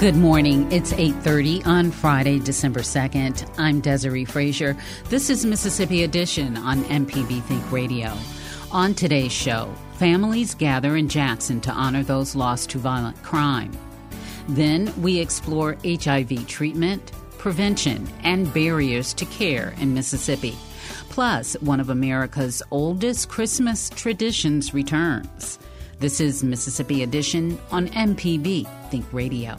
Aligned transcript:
Good 0.00 0.14
morning. 0.14 0.70
It's 0.70 0.92
8:30 0.92 1.60
on 1.66 1.90
Friday, 1.90 2.38
December 2.38 2.82
2nd. 2.82 3.44
I'm 3.58 3.80
Desiree 3.80 4.24
Frazier. 4.24 4.76
This 5.08 5.28
is 5.28 5.44
Mississippi 5.44 6.04
Edition 6.04 6.56
on 6.56 6.84
MPB 6.84 7.40
Think 7.40 7.72
Radio. 7.72 8.16
On 8.70 8.94
today's 8.94 9.32
show, 9.32 9.74
families 9.94 10.54
gather 10.54 10.94
in 10.94 11.08
Jackson 11.08 11.60
to 11.62 11.72
honor 11.72 12.04
those 12.04 12.36
lost 12.36 12.70
to 12.70 12.78
violent 12.78 13.20
crime. 13.24 13.72
Then 14.48 14.94
we 15.02 15.18
explore 15.18 15.76
HIV 15.84 16.46
treatment, 16.46 17.10
prevention, 17.36 18.08
and 18.22 18.54
barriers 18.54 19.12
to 19.14 19.24
care 19.24 19.74
in 19.80 19.94
Mississippi. 19.94 20.56
Plus, 21.08 21.54
one 21.54 21.80
of 21.80 21.90
America's 21.90 22.62
oldest 22.70 23.28
Christmas 23.28 23.90
traditions 23.90 24.72
returns. 24.72 25.58
This 25.98 26.20
is 26.20 26.44
Mississippi 26.44 27.02
Edition 27.02 27.58
on 27.72 27.88
MPB 27.88 28.64
Think 28.92 29.04
Radio. 29.12 29.58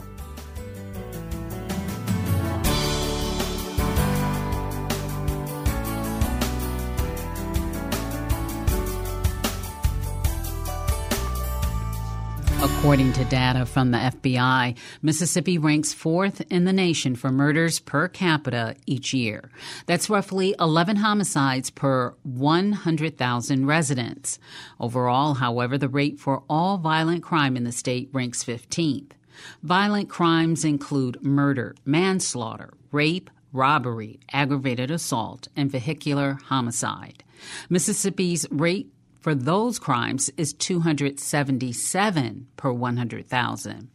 According 12.90 13.12
to 13.12 13.24
data 13.26 13.66
from 13.66 13.92
the 13.92 13.98
FBI, 13.98 14.76
Mississippi 15.00 15.58
ranks 15.58 15.94
fourth 15.94 16.42
in 16.50 16.64
the 16.64 16.72
nation 16.72 17.14
for 17.14 17.30
murders 17.30 17.78
per 17.78 18.08
capita 18.08 18.74
each 18.84 19.14
year. 19.14 19.48
That's 19.86 20.10
roughly 20.10 20.56
11 20.58 20.96
homicides 20.96 21.70
per 21.70 22.16
100,000 22.24 23.64
residents. 23.64 24.40
Overall, 24.80 25.34
however, 25.34 25.78
the 25.78 25.88
rate 25.88 26.18
for 26.18 26.42
all 26.50 26.78
violent 26.78 27.22
crime 27.22 27.56
in 27.56 27.62
the 27.62 27.70
state 27.70 28.10
ranks 28.12 28.42
15th. 28.42 29.12
Violent 29.62 30.08
crimes 30.08 30.64
include 30.64 31.22
murder, 31.22 31.76
manslaughter, 31.84 32.72
rape, 32.90 33.30
robbery, 33.52 34.18
aggravated 34.32 34.90
assault, 34.90 35.46
and 35.54 35.70
vehicular 35.70 36.40
homicide. 36.46 37.22
Mississippi's 37.68 38.46
rate 38.50 38.88
for 39.20 39.34
those 39.34 39.78
crimes 39.78 40.30
is 40.36 40.54
277 40.54 42.46
per 42.56 42.72
100,000. 42.72 43.88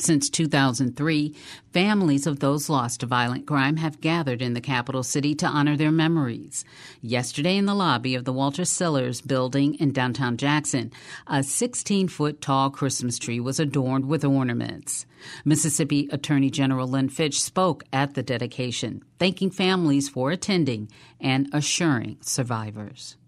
Since 0.00 0.30
2003, 0.30 1.34
families 1.74 2.26
of 2.26 2.40
those 2.40 2.70
lost 2.70 3.00
to 3.00 3.06
violent 3.06 3.46
crime 3.46 3.76
have 3.76 4.00
gathered 4.00 4.40
in 4.40 4.54
the 4.54 4.60
capital 4.62 5.02
city 5.02 5.34
to 5.34 5.46
honor 5.46 5.76
their 5.76 5.90
memories. 5.90 6.64
Yesterday, 7.02 7.58
in 7.58 7.66
the 7.66 7.74
lobby 7.74 8.14
of 8.14 8.24
the 8.24 8.32
Walter 8.32 8.62
Sillers 8.62 9.20
building 9.20 9.74
in 9.74 9.92
downtown 9.92 10.38
Jackson, 10.38 10.90
a 11.26 11.42
16 11.42 12.08
foot 12.08 12.40
tall 12.40 12.70
Christmas 12.70 13.18
tree 13.18 13.40
was 13.40 13.60
adorned 13.60 14.06
with 14.06 14.24
ornaments. 14.24 15.04
Mississippi 15.44 16.08
Attorney 16.10 16.48
General 16.48 16.88
Lynn 16.88 17.10
Fitch 17.10 17.38
spoke 17.38 17.84
at 17.92 18.14
the 18.14 18.22
dedication, 18.22 19.04
thanking 19.18 19.50
families 19.50 20.08
for 20.08 20.30
attending 20.30 20.90
and 21.20 21.46
assuring 21.52 22.16
survivors. 22.22 23.18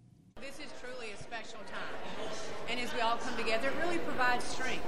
This 0.41 0.59
is 0.59 0.72
truly 0.81 1.12
a 1.12 1.22
special 1.22 1.61
time. 1.71 2.31
And 2.71 2.81
as 2.81 2.94
we 2.94 3.02
all 3.12 3.19
come 3.19 3.37
together, 3.37 3.69
it 3.69 3.75
really 3.84 3.99
provides 3.99 4.43
strength 4.43 4.87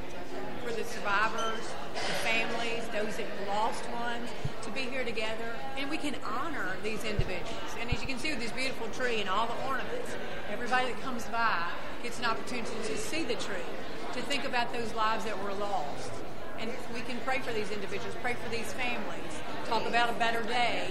for 0.65 0.73
the 0.73 0.83
survivors, 0.85 1.61
the 1.93 2.15
families, 2.25 2.83
those 2.89 3.19
that 3.19 3.27
lost 3.47 3.85
ones, 3.91 4.31
to 4.63 4.71
be 4.71 4.81
here 4.81 5.05
together. 5.05 5.53
And 5.77 5.91
we 5.91 5.99
can 5.99 6.17
honor 6.25 6.75
these 6.83 7.05
individuals. 7.05 7.71
And 7.79 7.93
as 7.93 8.01
you 8.01 8.09
can 8.09 8.19
see 8.19 8.31
with 8.31 8.41
this 8.41 8.51
beautiful 8.53 8.89
tree 8.89 9.21
and 9.21 9.29
all 9.29 9.47
the 9.47 9.67
ornaments, 9.69 10.11
everybody 10.51 10.87
that 10.91 11.03
comes 11.03 11.27
by 11.27 11.69
gets 12.03 12.19
an 12.19 12.25
opportunity 12.25 12.73
to 12.87 12.97
see 12.97 13.25
the 13.25 13.35
tree, 13.35 13.69
to 14.15 14.23
think 14.23 14.47
about 14.47 14.73
those 14.73 14.95
lives 14.95 15.27
that 15.27 15.43
were 15.45 15.53
lost. 15.53 16.11
And 16.59 16.71
we 16.95 17.03
can 17.03 17.19
pray 17.27 17.41
for 17.41 17.53
these 17.53 17.71
individuals, 17.71 18.15
pray 18.23 18.35
for 18.35 18.49
these 18.49 18.73
families, 18.73 19.35
talk 19.67 19.87
about 19.87 20.09
a 20.09 20.15
better 20.15 20.43
day 20.45 20.89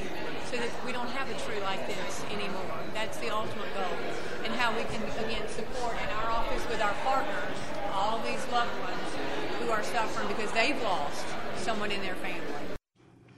so 0.54 0.60
that 0.60 0.86
we 0.86 0.92
don't 0.92 1.10
have 1.10 1.28
a 1.32 1.34
tree 1.46 1.60
like 1.62 1.88
this 1.88 2.24
anymore. 2.26 2.78
That's 2.94 3.18
the 3.18 3.34
ultimate 3.34 3.74
goal. 3.74 3.98
And 4.44 4.54
how 4.54 4.76
we 4.76 4.84
can, 4.84 5.02
again, 5.26 5.48
support 5.50 5.96
in 5.96 6.10
our 6.10 6.30
office 6.30 6.64
with 6.70 6.80
our 6.80 6.94
partners 7.04 7.58
all 7.92 8.20
these 8.20 8.46
loved 8.52 8.80
ones 8.82 9.10
who 9.60 9.72
are 9.72 9.82
suffering 9.84 10.28
because 10.28 10.52
they've 10.52 10.80
lost 10.84 11.26
someone 11.58 11.90
in 11.90 12.02
their 12.02 12.16
family. 12.16 12.44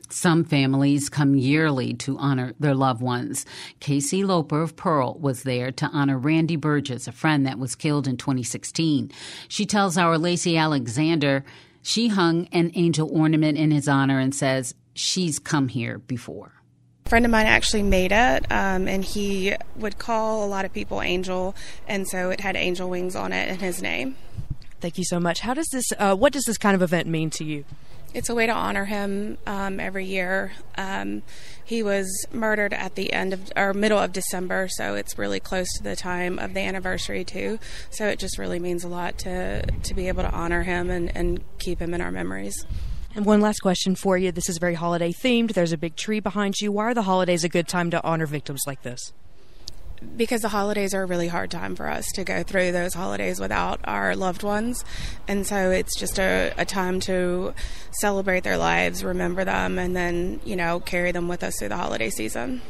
Some 0.09 0.43
families 0.43 1.07
come 1.09 1.35
yearly 1.35 1.93
to 1.95 2.17
honor 2.17 2.53
their 2.59 2.75
loved 2.75 3.01
ones. 3.01 3.45
Casey 3.79 4.23
Loper 4.23 4.61
of 4.61 4.75
Pearl 4.75 5.17
was 5.17 5.43
there 5.43 5.71
to 5.71 5.87
honor 5.87 6.17
Randy 6.17 6.57
Burgess, 6.57 7.07
a 7.07 7.11
friend 7.13 7.45
that 7.45 7.59
was 7.59 7.75
killed 7.75 8.07
in 8.07 8.17
2016. 8.17 9.09
She 9.47 9.65
tells 9.65 9.97
our 9.97 10.17
Lacey 10.17 10.57
Alexander 10.57 11.45
she 11.81 12.09
hung 12.09 12.47
an 12.47 12.71
angel 12.75 13.09
ornament 13.11 13.57
in 13.57 13.71
his 13.71 13.87
honor 13.87 14.19
and 14.19 14.35
says 14.35 14.75
she's 14.93 15.39
come 15.39 15.69
here 15.69 15.99
before. 15.99 16.54
A 17.05 17.09
friend 17.09 17.23
of 17.23 17.29
mine 17.29 17.45
actually 17.45 17.83
made 17.83 18.11
it, 18.11 18.51
um, 18.51 18.87
and 18.87 19.05
he 19.05 19.53
would 19.75 19.99
call 19.99 20.43
a 20.43 20.47
lot 20.47 20.65
of 20.65 20.73
people 20.73 21.03
angel, 21.03 21.55
and 21.87 22.07
so 22.07 22.31
it 22.31 22.39
had 22.39 22.55
angel 22.55 22.89
wings 22.89 23.15
on 23.15 23.31
it 23.31 23.47
in 23.47 23.59
his 23.59 23.79
name. 23.79 24.15
Thank 24.81 24.97
you 24.97 25.03
so 25.03 25.19
much. 25.19 25.41
How 25.41 25.53
does 25.53 25.67
this? 25.71 25.85
Uh, 25.99 26.15
what 26.15 26.33
does 26.33 26.45
this 26.45 26.57
kind 26.57 26.73
of 26.73 26.81
event 26.81 27.07
mean 27.07 27.29
to 27.29 27.43
you? 27.43 27.63
It's 28.15 28.27
a 28.27 28.33
way 28.33 28.47
to 28.47 28.51
honor 28.51 28.85
him 28.85 29.37
um, 29.45 29.79
every 29.79 30.05
year. 30.05 30.53
Um, 30.79 31.21
he 31.63 31.83
was 31.83 32.25
murdered 32.31 32.73
at 32.73 32.95
the 32.95 33.13
end 33.13 33.33
of 33.33 33.51
or 33.55 33.75
middle 33.75 33.99
of 33.99 34.11
December, 34.11 34.67
so 34.67 34.95
it's 34.95 35.15
really 35.15 35.39
close 35.39 35.67
to 35.77 35.83
the 35.83 35.95
time 35.95 36.39
of 36.39 36.55
the 36.55 36.61
anniversary 36.61 37.23
too. 37.23 37.59
So 37.91 38.07
it 38.07 38.17
just 38.17 38.39
really 38.39 38.57
means 38.57 38.83
a 38.83 38.87
lot 38.87 39.19
to 39.19 39.61
to 39.61 39.93
be 39.93 40.07
able 40.07 40.23
to 40.23 40.31
honor 40.31 40.63
him 40.63 40.89
and, 40.89 41.15
and 41.15 41.43
keep 41.59 41.79
him 41.79 41.93
in 41.93 42.01
our 42.01 42.11
memories. 42.11 42.65
And 43.15 43.25
one 43.25 43.39
last 43.39 43.59
question 43.59 43.95
for 43.95 44.17
you. 44.17 44.33
This 44.33 44.49
is 44.49 44.57
very 44.57 44.73
holiday 44.73 45.13
themed. 45.13 45.53
There's 45.53 45.71
a 45.71 45.77
big 45.77 45.95
tree 45.95 46.19
behind 46.19 46.59
you. 46.59 46.73
Why 46.73 46.83
are 46.85 46.93
the 46.93 47.03
holidays 47.03 47.45
a 47.45 47.49
good 47.49 47.67
time 47.67 47.89
to 47.91 48.03
honor 48.03 48.25
victims 48.25 48.61
like 48.67 48.81
this? 48.81 49.13
because 50.17 50.41
the 50.41 50.49
holidays 50.49 50.93
are 50.93 51.03
a 51.03 51.05
really 51.05 51.27
hard 51.27 51.51
time 51.51 51.75
for 51.75 51.87
us 51.87 52.05
to 52.13 52.23
go 52.23 52.43
through 52.43 52.71
those 52.71 52.93
holidays 52.93 53.39
without 53.39 53.79
our 53.85 54.15
loved 54.15 54.43
ones. 54.43 54.83
And 55.27 55.45
so 55.45 55.71
it's 55.71 55.97
just 55.99 56.19
a, 56.19 56.53
a, 56.57 56.65
time 56.65 56.99
to 57.01 57.53
celebrate 57.91 58.43
their 58.43 58.57
lives, 58.57 59.03
remember 59.03 59.45
them, 59.45 59.79
and 59.79 59.95
then, 59.95 60.39
you 60.45 60.55
know, 60.55 60.79
carry 60.79 61.11
them 61.11 61.27
with 61.27 61.43
us 61.43 61.57
through 61.57 61.69
the 61.69 61.77
holiday 61.77 62.09
season. 62.09 62.61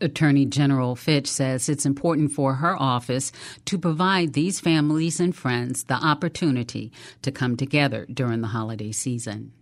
Attorney 0.00 0.44
General 0.46 0.96
Fitch 0.96 1.26
says 1.26 1.68
it's 1.68 1.86
important 1.86 2.32
for 2.32 2.54
her 2.54 2.76
office 2.80 3.32
to 3.64 3.78
provide 3.78 4.32
these 4.32 4.60
families 4.60 5.20
and 5.20 5.34
friends 5.34 5.84
the 5.84 5.94
opportunity 5.94 6.92
to 7.22 7.30
come 7.30 7.56
together 7.56 8.06
during 8.12 8.40
the 8.40 8.48
holiday 8.48 8.92
season. 8.92 9.52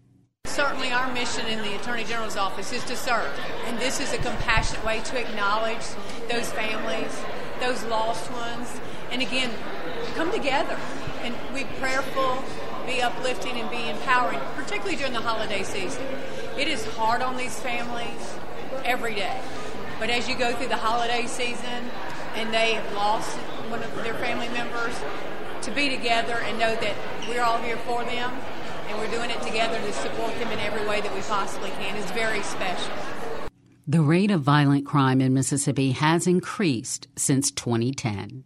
Certainly, 0.47 0.91
our 0.91 1.13
mission 1.13 1.47
in 1.47 1.63
the 1.63 1.77
Attorney 1.77 2.05
General's 2.05 2.37
office 2.37 2.73
is 2.73 2.85
to 2.85 2.97
serve, 2.97 3.33
and 3.67 3.79
this 3.79 4.01
is 4.01 4.13
a 4.13 4.19
compassionate 4.19 4.85
way 4.85 5.01
to 5.01 5.19
acknowledge 5.21 5.85
those 6.29 6.51
families, 6.53 7.23
those 7.61 7.83
lost 7.85 8.31
ones, 8.33 8.81
and 9.11 9.23
again, 9.23 9.51
come 10.15 10.33
together 10.33 10.79
and 11.23 11.35
be 11.55 11.65
prayerful, 11.79 12.43
be 12.87 13.01
uplifting, 13.01 13.61
and 13.61 13.71
be 13.71 13.89
empowering, 13.89 14.41
particularly 14.57 14.97
during 14.97 15.13
the 15.13 15.21
holiday 15.21 15.63
season. 15.63 16.05
It 16.59 16.67
is 16.67 16.85
hard 16.97 17.23
on 17.23 17.37
these 17.37 17.59
families 17.61 18.35
every 18.85 19.15
day, 19.15 19.41
but 20.03 20.11
as 20.11 20.29
you 20.29 20.35
go 20.35 20.53
through 20.57 20.67
the 20.67 20.77
holiday 20.77 21.29
season, 21.29 21.89
and 22.35 22.53
they 22.53 22.73
have 22.73 22.93
lost 22.93 23.37
one 23.71 23.81
of 23.81 23.95
their 24.03 24.15
family 24.15 24.49
members, 24.49 24.93
to 25.63 25.71
be 25.71 25.89
together 25.89 26.41
and 26.41 26.59
know 26.59 26.75
that 26.75 26.97
we're 27.29 27.41
all 27.41 27.59
here 27.59 27.77
for 27.87 28.03
them 28.03 28.33
and 28.89 28.99
we're 28.99 29.17
doing 29.17 29.31
it 29.31 29.41
together 29.43 29.79
to 29.79 29.93
support 29.93 30.35
them 30.41 30.49
in 30.49 30.59
every 30.59 30.85
way 30.89 31.01
that 31.01 31.15
we 31.15 31.21
possibly 31.21 31.71
can 31.71 31.95
is 31.95 32.11
very 32.11 32.43
special. 32.43 32.93
The 33.87 34.01
rate 34.01 34.33
of 34.33 34.41
violent 34.41 34.85
crime 34.85 35.21
in 35.21 35.35
Mississippi 35.35 35.93
has 35.93 36.27
increased 36.27 37.07
since 37.15 37.53
2010. 37.53 38.43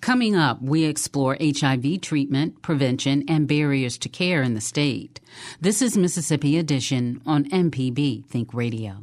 Coming 0.00 0.34
up, 0.34 0.62
we 0.62 0.84
explore 0.84 1.36
HIV 1.38 2.00
treatment, 2.00 2.62
prevention, 2.62 3.22
and 3.28 3.46
barriers 3.46 3.98
to 3.98 4.08
care 4.08 4.40
in 4.42 4.54
the 4.54 4.62
state. 4.62 5.20
This 5.60 5.82
is 5.82 5.98
Mississippi 5.98 6.56
Edition 6.56 7.20
on 7.26 7.44
MPB 7.50 8.24
Think 8.24 8.54
Radio. 8.54 9.02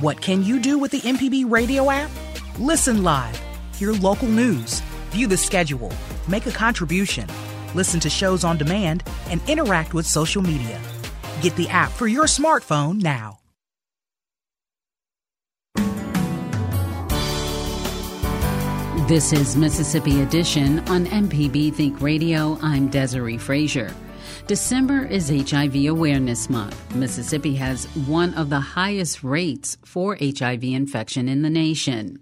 What 0.00 0.22
can 0.22 0.42
you 0.42 0.58
do 0.58 0.78
with 0.78 0.92
the 0.92 1.00
MPB 1.00 1.50
radio 1.50 1.90
app? 1.90 2.10
Listen 2.58 3.02
live, 3.02 3.38
hear 3.76 3.92
local 3.92 4.28
news, 4.28 4.80
view 5.10 5.26
the 5.26 5.36
schedule, 5.36 5.92
make 6.26 6.46
a 6.46 6.50
contribution, 6.50 7.28
listen 7.74 8.00
to 8.00 8.08
shows 8.08 8.42
on 8.42 8.56
demand, 8.56 9.04
and 9.28 9.42
interact 9.46 9.92
with 9.92 10.06
social 10.06 10.40
media. 10.40 10.80
Get 11.42 11.54
the 11.56 11.68
app 11.68 11.90
for 11.90 12.06
your 12.06 12.24
smartphone 12.24 13.02
now. 13.02 13.39
This 19.10 19.32
is 19.32 19.56
Mississippi 19.56 20.22
Edition 20.22 20.78
on 20.88 21.04
MPB 21.06 21.74
Think 21.74 22.00
Radio. 22.00 22.56
I'm 22.62 22.86
Desiree 22.86 23.38
Frazier. 23.38 23.92
December 24.46 25.04
is 25.04 25.28
HIV 25.28 25.86
Awareness 25.86 26.48
Month. 26.48 26.94
Mississippi 26.94 27.56
has 27.56 27.86
one 28.06 28.32
of 28.34 28.50
the 28.50 28.60
highest 28.60 29.24
rates 29.24 29.76
for 29.84 30.16
HIV 30.20 30.62
infection 30.62 31.28
in 31.28 31.42
the 31.42 31.50
nation. 31.50 32.20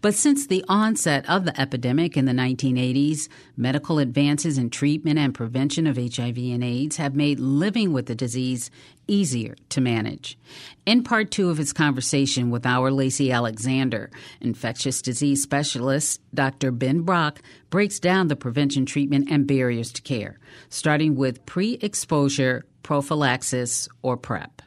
But 0.00 0.14
since 0.14 0.46
the 0.46 0.64
onset 0.66 1.28
of 1.28 1.44
the 1.44 1.60
epidemic 1.60 2.16
in 2.16 2.24
the 2.24 2.32
1980s, 2.32 3.28
medical 3.58 3.98
advances 3.98 4.56
in 4.56 4.70
treatment 4.70 5.18
and 5.18 5.34
prevention 5.34 5.86
of 5.86 5.98
HIV 5.98 6.38
and 6.38 6.64
AIDS 6.64 6.96
have 6.96 7.14
made 7.14 7.38
living 7.38 7.92
with 7.92 8.06
the 8.06 8.14
disease 8.14 8.70
easier 9.10 9.56
to 9.70 9.80
manage. 9.80 10.38
In 10.86 11.02
part 11.02 11.30
two 11.30 11.50
of 11.50 11.58
his 11.58 11.72
conversation 11.72 12.50
with 12.50 12.64
our 12.64 12.90
Lacey 12.90 13.32
Alexander, 13.32 14.10
infectious 14.40 15.02
disease 15.02 15.42
specialist 15.42 16.20
Dr. 16.32 16.70
Ben 16.70 17.02
Brock 17.02 17.40
breaks 17.68 17.98
down 17.98 18.28
the 18.28 18.36
prevention, 18.36 18.86
treatment, 18.86 19.28
and 19.30 19.46
barriers 19.46 19.92
to 19.92 20.02
care, 20.02 20.38
starting 20.68 21.16
with 21.16 21.44
pre 21.44 21.74
exposure 21.74 22.64
prophylaxis 22.82 23.88
or 24.02 24.16
PrEP. 24.16 24.62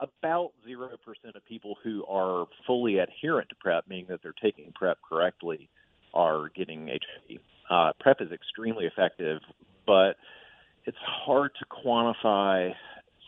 About 0.00 0.52
0% 0.68 0.88
of 1.34 1.44
people 1.46 1.76
who 1.82 2.04
are 2.06 2.46
fully 2.66 2.98
adherent 2.98 3.48
to 3.48 3.54
PrEP, 3.56 3.84
meaning 3.88 4.06
that 4.08 4.20
they're 4.22 4.34
taking 4.42 4.72
PrEP 4.74 4.98
correctly, 5.08 5.68
are 6.12 6.50
getting 6.54 6.88
HIV. 6.88 7.40
Uh, 7.68 7.92
PrEP 7.98 8.20
is 8.20 8.32
extremely 8.32 8.84
effective, 8.84 9.40
but 9.86 10.16
it's 10.84 10.96
hard 11.04 11.50
to 11.58 11.66
quantify 11.66 12.72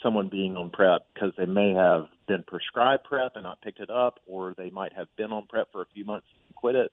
someone 0.02 0.28
being 0.28 0.56
on 0.56 0.70
PrEP 0.70 1.02
because 1.12 1.32
they 1.36 1.46
may 1.46 1.72
have 1.72 2.06
been 2.26 2.44
prescribed 2.46 3.04
PrEP 3.04 3.32
and 3.34 3.44
not 3.44 3.60
picked 3.62 3.80
it 3.80 3.90
up, 3.90 4.20
or 4.26 4.54
they 4.56 4.70
might 4.70 4.92
have 4.92 5.08
been 5.16 5.32
on 5.32 5.46
PrEP 5.46 5.70
for 5.72 5.82
a 5.82 5.86
few 5.94 6.04
months 6.04 6.26
and 6.46 6.54
quit 6.54 6.74
it. 6.74 6.92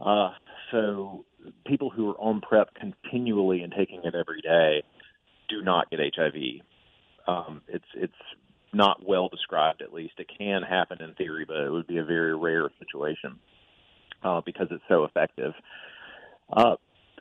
Uh, 0.00 0.30
so 0.70 1.24
people 1.66 1.90
who 1.90 2.10
are 2.10 2.20
on 2.20 2.40
PrEP 2.40 2.74
continually 2.74 3.62
and 3.62 3.72
taking 3.76 4.00
it 4.04 4.14
every 4.14 4.40
day 4.40 4.82
do 5.48 5.62
not 5.62 5.90
get 5.90 6.00
HIV. 6.14 6.34
Um, 7.26 7.62
it's 7.68 7.84
it's 7.94 8.12
not 8.72 9.06
well 9.06 9.28
described. 9.28 9.82
At 9.82 9.92
least 9.92 10.14
it 10.18 10.28
can 10.36 10.62
happen 10.62 11.02
in 11.02 11.14
theory, 11.14 11.44
but 11.46 11.56
it 11.56 11.70
would 11.70 11.86
be 11.86 11.98
a 11.98 12.04
very 12.04 12.36
rare 12.36 12.68
situation 12.78 13.38
uh, 14.22 14.40
because 14.44 14.68
it's 14.70 14.84
so 14.88 15.04
effective. 15.04 15.52
Uh, 16.52 16.76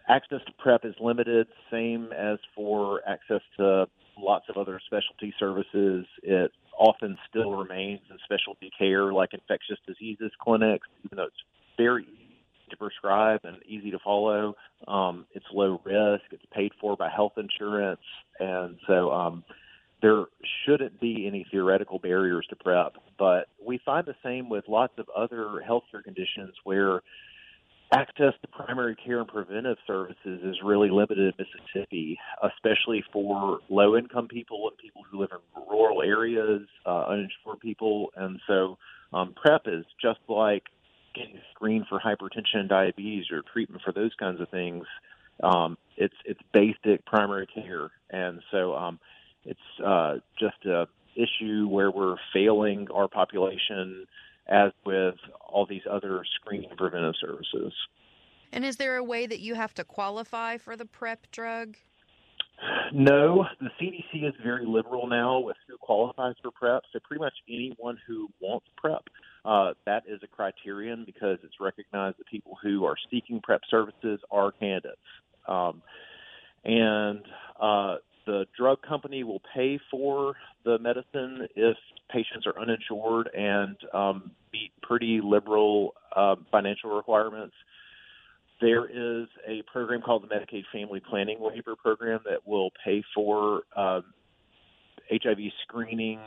access 0.08 0.40
to 0.46 0.52
PrEP 0.60 0.86
is 0.86 0.96
limited, 1.00 1.48
same 1.72 2.12
as 2.14 2.38
for 2.56 3.02
access 3.08 3.42
to 3.58 3.88
lots 4.18 4.46
of 4.50 4.58
other 4.58 4.80
specialty 4.86 5.34
services. 5.40 6.06
It 6.24 6.52
often 6.78 7.18
still 7.30 7.52
remains 7.52 8.02
in 8.10 8.18
specialty 8.24 8.72
care 8.78 9.12
like 9.14 9.34
infectious 9.34 9.78
diseases 9.88 10.32
clinics, 10.42 10.88
even 11.06 11.18
though 11.18 11.26
it's 11.26 11.44
very 11.78 12.04
easy 12.04 12.28
to 12.70 12.78
prescribe 12.78 13.42
and 13.44 13.58
easy 13.66 13.92
to 13.92 14.00
follow. 14.00 14.56
Um, 14.88 15.26
it's 15.34 15.46
low 15.54 15.82
risk. 15.84 16.24
It's 16.32 16.46
paid 16.54 16.72
for 16.80 16.96
by 16.96 17.10
health 17.10 17.34
insurance, 17.38 18.02
and 18.40 18.78
so 18.88 19.12
um, 19.12 19.44
there 20.02 20.26
shouldn't 20.66 21.00
be 21.00 21.28
any 21.28 21.46
theoretical 21.50 22.00
barriers 22.00 22.46
to 22.50 22.56
PrEP. 22.56 22.94
But 23.18 23.48
we 23.66 23.80
find 23.86 24.06
the 24.06 24.16
same 24.24 24.50
with 24.50 24.66
lots 24.68 24.94
of 24.98 25.08
other 25.16 25.64
healthcare 25.68 26.04
conditions 26.04 26.54
where 26.64 27.02
access 27.94 28.34
to 28.42 28.48
primary 28.52 28.96
care 28.96 29.20
and 29.20 29.28
preventive 29.28 29.78
services 29.86 30.42
is 30.44 30.58
really 30.64 30.90
limited 30.90 31.20
in 31.20 31.34
Mississippi, 31.38 32.20
especially 32.44 33.04
for 33.14 33.60
low 33.70 33.96
income 33.96 34.28
people 34.28 34.68
and 34.68 34.78
people 34.78 35.04
who 35.10 35.22
live 35.22 35.30
in 35.32 35.64
rural 35.70 36.02
areas, 36.02 36.68
uh, 36.86 37.06
uninsured 37.08 37.60
people. 37.62 38.12
And 38.16 38.40
so 38.48 38.78
um, 39.14 39.34
PrEP 39.34 39.68
is 39.68 39.86
just 40.02 40.20
like 40.28 40.64
getting 41.16 41.40
screened 41.54 41.86
for 41.88 42.00
hypertension 42.00 42.56
and 42.60 42.70
diabetes 42.70 43.26
or 43.32 43.42
treatment 43.54 43.82
for 43.84 43.92
those 43.92 44.12
kinds 44.20 44.42
of 44.42 44.50
things. 44.50 44.86
Um, 45.42 45.78
it's 45.98 46.16
it's 46.26 46.40
basic 46.52 47.06
primary 47.06 47.48
care, 47.48 47.92
and 48.10 48.42
so 48.50 48.76
um, 48.76 49.00
it's 49.46 49.60
uh, 49.86 50.16
just 50.40 50.66
a 50.66 50.88
issue 51.16 51.68
where 51.68 51.92
we're 51.92 52.16
failing 52.34 52.88
our 52.94 53.08
population 53.08 54.06
as 54.50 54.72
with 54.86 55.16
all 55.48 55.66
these 55.66 55.82
other 55.90 56.24
screening 56.36 56.70
preventive 56.78 57.16
services. 57.20 57.74
And 58.52 58.64
is 58.64 58.78
there 58.78 58.96
a 58.96 59.04
way 59.04 59.26
that 59.28 59.40
you 59.40 59.56
have 59.56 59.74
to 59.76 59.84
qualify 59.84 60.58
for 60.58 60.76
the 60.76 60.86
PrEP 60.86 61.32
drug? 61.32 61.76
No, 62.92 63.46
the 63.60 63.70
CDC 63.80 64.28
is 64.28 64.34
very 64.44 64.66
liberal 64.66 65.08
now 65.08 65.40
with 65.40 65.58
who 65.68 65.78
qualifies 65.78 66.36
for 66.42 66.52
PrEP. 66.52 66.84
So 66.92 67.00
pretty 67.04 67.22
much 67.22 67.34
anyone 67.48 67.98
who 68.08 68.30
wants 68.40 68.66
PrEP, 68.78 69.04
uh, 69.46 69.74
that 69.86 70.04
is 70.08 70.22
a 70.24 70.28
criterion 70.28 71.04
because 71.06 71.38
it's 71.44 71.60
recognized 71.60 72.18
that 72.18 72.28
people 72.28 72.58
who 72.62 72.86
are 72.86 72.96
seeking 73.12 73.42
PrEP 73.42 73.62
services 73.70 74.20
are 74.32 74.52
candidates. 74.52 74.98
Um, 75.48 75.84
and 76.64 77.22
uh, 77.60 77.98
the 78.28 78.46
drug 78.56 78.82
company 78.84 79.24
will 79.24 79.42
pay 79.56 79.80
for 79.90 80.36
the 80.64 80.78
medicine 80.78 81.48
if 81.56 81.78
patients 82.12 82.46
are 82.46 82.60
uninsured 82.60 83.30
and 83.34 83.76
um, 83.94 84.32
meet 84.54 84.72
pretty 84.84 85.20
liberal 85.24 85.96
uh, 86.16 86.36
financial 86.52 86.96
requirements. 86.96 87.56
There 88.60 88.86
is 88.86 89.28
a 89.48 89.64
program 89.72 90.02
called 90.02 90.24
the 90.24 90.28
Medicaid 90.28 90.64
Family 90.72 91.00
Planning 91.00 91.38
Waiver 91.40 91.76
Program 91.76 92.20
that 92.26 92.46
will 92.46 92.72
pay 92.84 93.04
for 93.16 93.62
um, 93.76 94.04
HIV 95.10 95.38
screening 95.64 96.20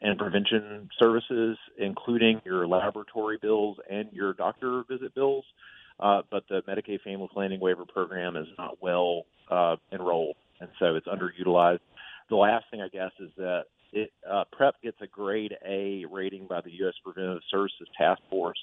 and 0.00 0.18
prevention 0.18 0.88
services, 0.98 1.56
including 1.78 2.40
your 2.44 2.66
laboratory 2.66 3.38
bills 3.40 3.78
and 3.88 4.08
your 4.12 4.32
doctor 4.32 4.82
visit 4.88 5.14
bills. 5.14 5.44
Uh, 6.00 6.22
but 6.30 6.44
the 6.48 6.62
Medicaid 6.62 7.02
Family 7.02 7.28
Planning 7.32 7.60
Waiver 7.60 7.84
Program 7.84 8.36
is 8.36 8.48
not 8.58 8.82
well 8.82 9.24
uh, 9.50 9.76
enrolled, 9.92 10.36
and 10.60 10.68
so 10.78 10.94
it's 10.94 11.06
underutilized. 11.06 11.80
The 12.28 12.36
last 12.36 12.66
thing, 12.70 12.80
I 12.80 12.88
guess, 12.88 13.12
is 13.20 13.30
that 13.36 13.64
it, 13.92 14.12
uh, 14.28 14.44
PrEP 14.52 14.74
gets 14.82 14.96
a 15.00 15.06
grade 15.06 15.54
A 15.66 16.04
rating 16.10 16.46
by 16.46 16.60
the 16.60 16.70
U.S. 16.80 16.94
Preventive 17.04 17.42
Services 17.50 17.88
Task 17.96 18.20
Force, 18.28 18.58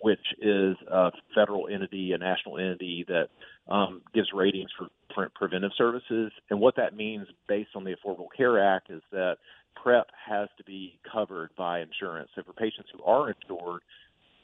which 0.00 0.18
is 0.40 0.76
a 0.90 1.10
federal 1.34 1.68
entity, 1.68 2.12
a 2.12 2.18
national 2.18 2.58
entity 2.58 3.04
that 3.08 3.28
um, 3.72 4.02
gives 4.14 4.28
ratings 4.34 4.70
for 4.76 4.88
pre- 5.14 5.28
preventive 5.34 5.72
services. 5.76 6.32
And 6.50 6.60
what 6.60 6.76
that 6.76 6.96
means, 6.96 7.26
based 7.48 7.70
on 7.74 7.84
the 7.84 7.94
Affordable 7.94 8.28
Care 8.36 8.62
Act, 8.62 8.90
is 8.90 9.02
that 9.12 9.36
PrEP 9.80 10.06
has 10.28 10.48
to 10.58 10.64
be 10.64 10.98
covered 11.10 11.50
by 11.56 11.80
insurance. 11.80 12.30
So 12.34 12.42
for 12.42 12.52
patients 12.52 12.88
who 12.92 13.02
are 13.04 13.30
insured, 13.30 13.82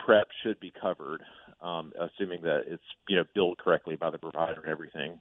PrEP 0.05 0.29
should 0.43 0.61
be 0.61 0.73
covered, 0.81 1.23
um, 1.63 1.93
assuming 1.99 2.43
that 2.43 2.63
it's 2.67 2.83
you 3.09 3.17
know 3.17 3.25
billed 3.35 3.59
correctly 3.59 3.97
by 3.97 4.11
the 4.11 4.19
provider 4.19 4.61
and 4.61 4.71
everything. 4.71 5.21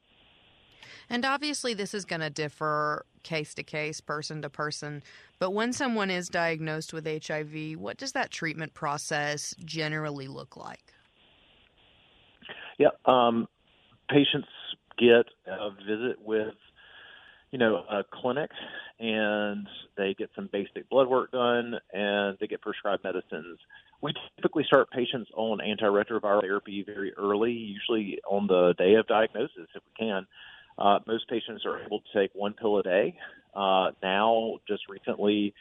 And 1.10 1.26
obviously, 1.26 1.74
this 1.74 1.94
is 1.94 2.06
going 2.06 2.22
to 2.22 2.30
differ 2.30 3.06
case 3.24 3.54
to 3.56 3.64
case, 3.64 4.02
person 4.02 4.42
to 4.42 4.50
person. 4.50 5.04
But 5.40 5.52
when 5.52 5.74
someone 5.74 6.10
is 6.10 6.30
diagnosed 6.30 6.94
with 6.94 7.06
HIV, 7.06 7.78
what 7.78 7.98
does 7.98 8.14
that 8.14 8.32
treatment 8.32 8.74
process 8.74 9.54
generally 9.64 10.28
look 10.28 10.58
like? 10.58 10.94
Yeah, 12.78 12.90
um, 13.06 13.48
patients 14.10 14.48
get 14.98 15.26
a 15.48 15.70
visit 15.72 16.18
with, 16.24 16.54
you 17.52 17.60
know, 17.60 17.84
a 17.90 18.04
clinic, 18.12 18.52
and 19.00 19.68
they 19.98 20.16
get 20.18 20.30
some 20.36 20.50
basic 20.52 20.90
blood 20.90 21.08
work 21.08 21.32
done, 21.32 21.76
and 21.94 22.38
they 22.40 22.48
get 22.48 22.62
prescribed 22.62 23.04
medicines. 23.04 23.60
We 24.02 24.14
typically 24.36 24.64
start 24.64 24.92
patients 24.92 25.30
on 25.36 25.60
antiretroviral 25.60 26.42
therapy 26.42 26.84
very 26.86 27.14
early, 27.14 27.52
usually 27.52 28.20
on 28.30 28.48
the 28.48 28.74
day 28.78 28.94
of 28.96 29.08
diagnosis, 29.08 29.68
if 29.76 29.82
we 29.84 30.06
can. 30.08 30.28
Uh, 30.78 31.00
most 31.08 31.28
patients 31.30 31.64
are 31.66 31.82
able 31.82 32.00
to 32.00 32.20
take 32.20 32.32
one 32.34 32.54
pill 32.54 32.78
a 32.78 32.84
day. 32.84 33.16
Uh, 33.56 33.92
now, 34.04 34.58
just 34.68 34.84
recently, 34.90 35.54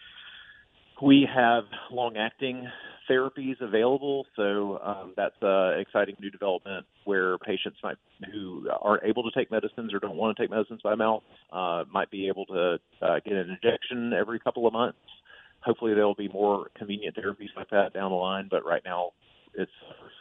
we 1.03 1.29
have 1.33 1.65
long-acting 1.91 2.67
therapies 3.09 3.61
available, 3.61 4.27
so 4.35 4.79
um, 4.83 5.15
that's 5.17 5.35
an 5.41 5.79
exciting 5.81 6.17
new 6.21 6.31
development 6.31 6.85
where 7.05 7.39
patients 7.39 7.79
might 7.83 7.97
who 8.33 8.69
aren't 8.83 9.05
able 9.05 9.23
to 9.23 9.31
take 9.39 9.51
medicines 9.51 9.95
or 9.95 10.01
don't 10.01 10.17
want 10.17 10.37
to 10.37 10.43
take 10.43 10.51
medicines 10.51 10.81
by 10.83 10.95
mouth 10.95 11.23
uh, 11.53 11.85
might 11.93 12.11
be 12.11 12.29
able 12.29 12.45
to 12.47 12.79
uh, 13.03 13.17
get 13.25 13.35
an 13.35 13.51
injection 13.63 14.13
every 14.13 14.41
couple 14.41 14.67
of 14.67 14.73
months. 14.73 14.99
Hopefully, 15.61 15.95
there 15.95 16.07
will 16.07 16.15
be 16.15 16.29
more 16.29 16.69
convenient 16.77 17.17
therapies 17.17 17.55
like 17.57 17.71
that 17.71 17.93
down 17.93 18.11
the 18.11 18.17
line, 18.17 18.49
but 18.51 18.65
right 18.65 18.83
now, 18.85 19.13
it's 19.57 19.73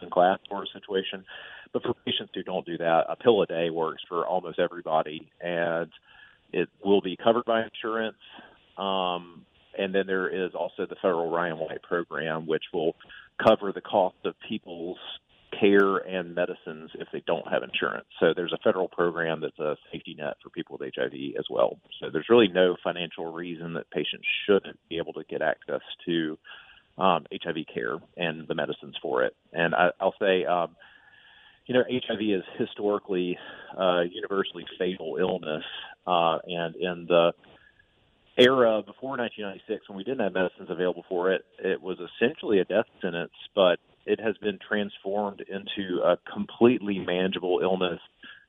in 0.02 0.10
class 0.10 0.40
sort 0.50 0.64
of 0.64 0.82
situation. 0.82 1.26
But 1.74 1.84
for 1.84 1.94
patients 2.06 2.32
who 2.34 2.44
don't 2.44 2.66
do 2.66 2.78
that, 2.78 3.06
a 3.10 3.16
pill 3.16 3.42
a 3.42 3.46
day 3.46 3.70
works 3.70 4.04
for 4.08 4.26
almost 4.26 4.60
everybody, 4.60 5.30
and 5.42 5.90
it 6.54 6.70
will 6.84 7.02
be 7.02 7.18
covered 7.22 7.46
by 7.46 7.64
insurance. 7.64 8.18
Um, 8.78 9.46
and 9.78 9.94
then 9.94 10.08
there 10.08 10.30
is 10.30 10.54
also 10.54 10.86
the 10.86 10.96
federal 11.02 11.30
Ryan 11.30 11.58
White 11.58 11.84
program, 11.84 12.48
which 12.48 12.64
will 12.74 12.96
cover 13.46 13.74
the 13.74 13.82
cost 13.82 14.16
of 14.24 14.36
people's 14.48 14.98
care 15.60 15.98
and 15.98 16.36
medicines 16.36 16.92
if 16.96 17.08
they 17.14 17.24
don't 17.26 17.48
have 17.48 17.64
insurance. 17.64 18.06
So 18.20 18.34
there's 18.36 18.54
a 18.54 18.58
federal 18.64 18.88
program 18.88 19.42
that's 19.42 19.60
a 19.60 19.76
safety 19.92 20.16
net 20.18 20.36
for 20.44 20.50
people 20.50 20.78
with 20.80 20.92
HIV 20.96 21.36
as 21.38 21.46
well. 21.50 21.78
So 22.00 22.08
there's 22.12 22.28
really 22.30 22.48
no 22.48 22.76
financial 22.84 23.32
reason 23.32 23.74
that 23.74 23.90
patients 23.92 24.26
shouldn't 24.46 24.80
be 24.90 24.98
able 24.98 25.14
to 25.14 25.24
get 25.30 25.42
access 25.42 25.82
to 26.06 26.38
um, 26.98 27.26
HIV 27.32 27.66
care 27.74 27.98
and 28.18 28.48
the 28.48 28.56
medicines 28.56 28.96
for 29.02 29.24
it. 29.24 29.36
And 29.54 29.76
I, 29.76 29.90
I'll 30.00 30.16
say, 30.20 30.46
um, 30.46 30.76
you 31.66 31.74
know, 31.74 31.84
HIV 31.90 32.22
is 32.22 32.44
historically 32.58 33.38
uh, 33.78 34.02
universally 34.02 34.66
fatal 34.78 35.18
illness, 35.20 35.64
uh, 36.06 36.38
and 36.46 36.76
in 36.76 37.06
the 37.08 37.34
era 38.38 38.84
before 38.86 39.18
1996, 39.18 39.90
when 39.90 39.98
we 39.98 40.04
didn't 40.04 40.20
have 40.20 40.34
medicines 40.34 40.70
available 40.70 41.06
for 41.08 41.32
it, 41.32 41.46
it 41.58 41.82
was 41.82 41.98
essentially 42.00 42.60
a 42.60 42.66
death 42.66 42.86
sentence, 43.02 43.32
but 43.56 43.80
it 44.06 44.20
has 44.20 44.38
been 44.38 44.60
transformed 44.68 45.42
into 45.50 46.02
a 46.04 46.18
completely 46.32 47.00
manageable 47.00 47.60
illness, 47.64 48.00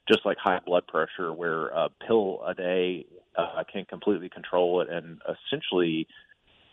just 0.09 0.27
like 0.27 0.37
high 0.39 0.61
blood 0.65 0.87
pressure, 0.87 1.33
where 1.33 1.69
a 1.69 1.89
pill 2.07 2.43
a 2.47 2.53
day 2.53 3.07
uh, 3.39 3.63
can 3.73 3.85
completely 3.85 4.29
control 4.29 4.81
it 4.81 4.89
and 4.91 5.21
essentially 5.25 6.07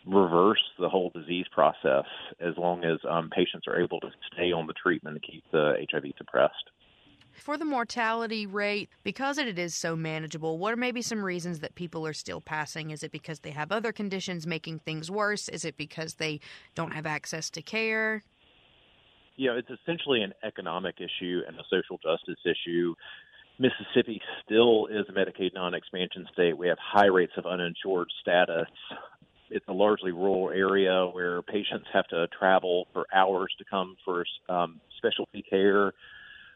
reverse 0.06 0.62
the 0.78 0.88
whole 0.88 1.10
disease 1.14 1.46
process 1.50 2.04
as 2.40 2.54
long 2.58 2.84
as 2.84 2.98
um, 3.08 3.30
patients 3.30 3.66
are 3.66 3.80
able 3.80 4.00
to 4.00 4.10
stay 4.32 4.52
on 4.52 4.66
the 4.66 4.74
treatment 4.74 5.20
to 5.20 5.30
keep 5.30 5.44
the 5.50 5.86
HIV 5.90 6.12
suppressed. 6.18 6.70
For 7.32 7.58
the 7.58 7.64
mortality 7.64 8.46
rate, 8.46 8.90
because 9.02 9.38
it 9.38 9.58
is 9.58 9.74
so 9.74 9.96
manageable, 9.96 10.56
what 10.56 10.72
are 10.72 10.76
maybe 10.76 11.02
some 11.02 11.24
reasons 11.24 11.60
that 11.60 11.74
people 11.74 12.06
are 12.06 12.12
still 12.12 12.40
passing? 12.40 12.90
Is 12.90 13.02
it 13.02 13.10
because 13.10 13.40
they 13.40 13.50
have 13.50 13.72
other 13.72 13.92
conditions 13.92 14.46
making 14.46 14.80
things 14.80 15.10
worse? 15.10 15.48
Is 15.48 15.64
it 15.64 15.76
because 15.76 16.14
they 16.14 16.38
don't 16.76 16.92
have 16.92 17.06
access 17.06 17.50
to 17.50 17.62
care? 17.62 18.22
Know, 19.36 19.56
it's 19.56 19.68
essentially 19.68 20.22
an 20.22 20.32
economic 20.44 20.96
issue 21.00 21.40
and 21.48 21.56
a 21.56 21.64
social 21.68 21.98
justice 21.98 22.38
issue. 22.44 22.94
Mississippi 23.58 24.20
still 24.44 24.86
is 24.86 25.06
a 25.08 25.12
Medicaid 25.12 25.54
non 25.54 25.74
expansion 25.74 26.26
state. 26.32 26.56
We 26.56 26.68
have 26.68 26.78
high 26.78 27.06
rates 27.06 27.32
of 27.36 27.46
uninsured 27.46 28.08
status 28.20 28.68
it's 29.54 29.68
a 29.68 29.72
largely 29.72 30.10
rural 30.10 30.50
area 30.50 31.06
where 31.12 31.40
patients 31.42 31.86
have 31.92 32.06
to 32.08 32.26
travel 32.36 32.88
for 32.92 33.06
hours 33.14 33.54
to 33.58 33.64
come 33.64 33.96
for 34.04 34.24
um, 34.48 34.80
specialty 34.98 35.44
care. 35.48 35.92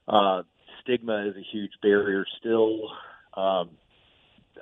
Uh, 0.08 0.42
stigma 0.82 1.28
is 1.28 1.36
a 1.36 1.46
huge 1.52 1.70
barrier 1.80 2.24
still. 2.40 2.90
Um, 3.34 3.70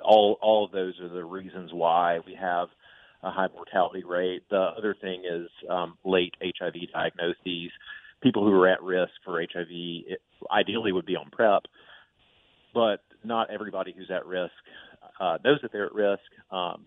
all 0.03 0.37
all 0.39 0.65
of 0.65 0.71
those 0.71 0.93
are 1.01 1.09
the 1.09 1.25
reasons 1.25 1.71
why 1.73 2.19
we 2.27 2.37
have 2.39 2.67
a 3.23 3.31
high 3.31 3.47
mortality 3.55 4.03
rate. 4.03 4.43
The 4.51 4.69
other 4.77 4.95
thing 5.01 5.23
is 5.25 5.49
um, 5.67 5.97
late 6.05 6.35
HIV 6.43 6.75
diagnoses. 6.93 7.71
People 8.21 8.43
who 8.43 8.53
are 8.53 8.67
at 8.67 8.83
risk 8.83 9.11
for 9.25 9.41
HIV 9.41 9.67
it, 9.69 10.21
ideally 10.51 10.91
would 10.91 11.07
be 11.07 11.15
on 11.15 11.31
PrEP, 11.31 11.63
but 12.71 13.01
not 13.23 13.49
everybody 13.49 13.95
who's 13.97 14.11
at 14.11 14.27
risk 14.27 14.53
uh, 15.19 15.39
knows 15.43 15.57
that 15.63 15.71
they're 15.71 15.87
at 15.87 15.95
risk. 15.95 16.21
Um, 16.51 16.85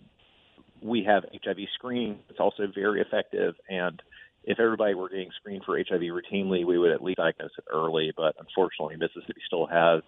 we 0.82 1.04
have 1.04 1.24
HIV 1.44 1.58
screening. 1.74 2.20
It's 2.28 2.40
also 2.40 2.66
very 2.74 3.00
effective. 3.00 3.54
And 3.68 4.00
if 4.44 4.58
everybody 4.58 4.94
were 4.94 5.08
getting 5.08 5.30
screened 5.36 5.64
for 5.64 5.76
HIV 5.76 6.00
routinely, 6.00 6.64
we 6.64 6.78
would 6.78 6.92
at 6.92 7.02
least 7.02 7.18
diagnose 7.18 7.50
it 7.58 7.64
early. 7.72 8.12
But 8.16 8.36
unfortunately, 8.38 8.96
Mississippi 8.96 9.40
still 9.46 9.66
has 9.66 10.02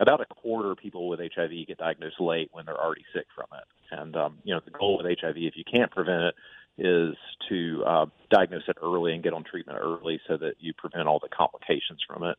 about 0.00 0.20
a 0.20 0.26
quarter 0.26 0.72
of 0.72 0.78
people 0.78 1.08
with 1.08 1.20
HIV 1.20 1.50
get 1.66 1.78
diagnosed 1.78 2.20
late 2.20 2.50
when 2.52 2.66
they're 2.66 2.80
already 2.80 3.04
sick 3.14 3.26
from 3.34 3.46
it. 3.52 3.98
And 3.98 4.16
um, 4.16 4.38
you 4.44 4.54
know, 4.54 4.60
the 4.64 4.70
goal 4.70 4.98
with 4.98 5.06
HIV, 5.06 5.36
if 5.36 5.54
you 5.56 5.64
can't 5.70 5.90
prevent 5.90 6.22
it, 6.22 6.34
is 6.78 7.14
to 7.48 7.84
uh, 7.86 8.06
diagnose 8.30 8.62
it 8.68 8.76
early 8.82 9.12
and 9.12 9.22
get 9.22 9.34
on 9.34 9.44
treatment 9.44 9.78
early 9.80 10.20
so 10.26 10.36
that 10.38 10.54
you 10.58 10.72
prevent 10.72 11.06
all 11.06 11.18
the 11.18 11.28
complications 11.28 12.00
from 12.06 12.24
it. 12.24 12.36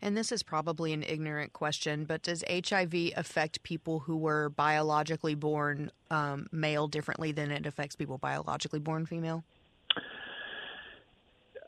And 0.00 0.16
this 0.16 0.30
is 0.30 0.42
probably 0.42 0.92
an 0.92 1.02
ignorant 1.02 1.52
question, 1.52 2.04
but 2.04 2.22
does 2.22 2.44
HIV 2.48 3.12
affect 3.16 3.62
people 3.64 4.00
who 4.00 4.16
were 4.16 4.48
biologically 4.50 5.34
born 5.34 5.90
um, 6.10 6.46
male 6.52 6.86
differently 6.86 7.32
than 7.32 7.50
it 7.50 7.66
affects 7.66 7.96
people 7.96 8.16
biologically 8.18 8.78
born 8.78 9.06
female? 9.06 9.42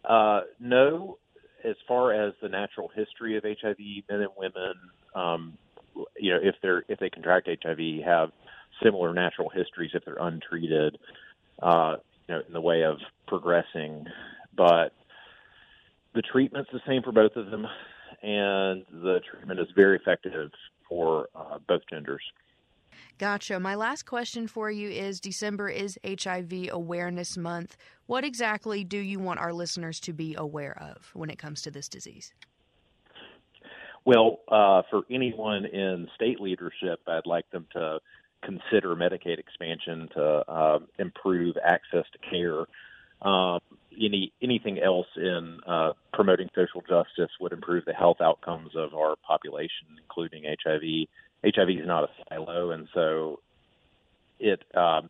Uh, 0.05 0.43
no. 0.61 1.19
As 1.65 1.77
far 1.87 2.13
as 2.13 2.33
the 2.41 2.49
natural 2.49 2.91
history 2.95 3.37
of 3.37 3.43
HIV, 3.45 3.79
men 4.09 4.21
and 4.21 4.31
women, 4.37 4.75
um, 5.15 5.59
you 6.17 6.33
know, 6.33 6.39
if 6.43 6.55
they're 6.63 6.85
if 6.89 6.99
they 6.99 7.11
contract 7.11 7.49
HIV, 7.63 8.03
have 8.05 8.31
similar 8.83 9.13
natural 9.13 9.51
histories 9.51 9.91
if 9.93 10.05
they're 10.07 10.17
untreated, 10.19 10.97
uh, 11.63 11.97
you 12.29 12.35
know, 12.35 12.43
in 12.47 12.53
the 12.55 12.61
way 12.63 12.85
of 12.85 12.97
progressing. 13.27 14.07
But 14.57 14.95
the 16.15 16.23
treatment's 16.23 16.71
the 16.73 16.81
same 16.87 17.03
for 17.03 17.13
both 17.13 17.37
of 17.37 17.51
them 17.51 17.67
and 18.23 18.85
the 18.91 19.21
treatment 19.31 19.61
is 19.61 19.69
very 19.75 19.97
effective 19.97 20.51
for 20.89 21.29
uh, 21.35 21.59
both 21.67 21.83
genders. 21.89 22.23
Gotcha. 23.19 23.61
My 23.61 23.75
last 23.75 24.05
question 24.05 24.47
for 24.47 24.71
you 24.71 24.89
is 24.89 25.21
December 25.21 25.69
is 25.69 25.99
HIV 26.07 26.71
Awareness 26.73 27.37
Month. 27.37 27.77
What 28.07 28.25
exactly 28.25 28.83
do 28.83 28.99
you 28.99 29.19
want 29.19 29.41
our 29.41 29.53
listeners 29.53 30.01
to 30.01 30.13
be 30.13 30.35
aware 30.35 30.77
of 30.81 31.11
when 31.15 31.31
it 31.31 31.39
comes 31.39 31.63
to 31.63 31.71
this 31.71 31.89
disease? 31.89 32.33
Well, 34.05 34.41
uh, 34.49 34.83
for 34.91 35.03
anyone 35.11 35.67
in 35.67 36.09
state 36.15 36.41
leadership, 36.41 37.01
I'd 37.07 37.27
like 37.27 37.49
them 37.51 37.67
to 37.75 37.99
consider 38.43 38.97
Medicaid 38.97 39.39
expansion 39.39 40.09
to 40.15 40.25
uh, 40.49 40.79
improve 40.99 41.57
access 41.63 42.07
to 42.13 42.31
care. 42.31 42.61
Um, 43.31 43.61
any 43.99 44.33
anything 44.43 44.79
else 44.79 45.07
in 45.17 45.59
uh, 45.67 45.93
promoting 46.13 46.49
social 46.55 46.81
justice 46.83 47.31
would 47.41 47.53
improve 47.53 47.85
the 47.85 47.93
health 47.93 48.21
outcomes 48.21 48.71
of 48.77 48.95
our 48.95 49.17
population, 49.27 49.87
including 50.03 50.45
HIV. 50.45 51.09
HIV 51.45 51.71
is 51.71 51.87
not 51.87 52.05
a 52.05 52.09
silo, 52.29 52.71
and 52.71 52.89
so 52.93 53.41
it 54.39 54.63
um, 54.75 55.09